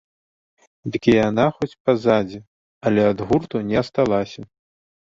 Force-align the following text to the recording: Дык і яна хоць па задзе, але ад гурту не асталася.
Дык 0.95 1.03
і 1.13 1.15
яна 1.17 1.45
хоць 1.59 1.71
па 1.83 1.91
задзе, 2.07 2.39
але 2.89 3.01
ад 3.13 3.19
гурту 3.29 3.55
не 3.71 3.77
асталася. 3.85 4.41